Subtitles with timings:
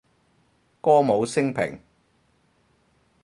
[0.81, 1.79] 歌舞昇平